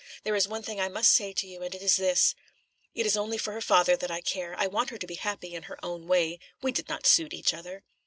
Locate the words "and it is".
1.61-1.95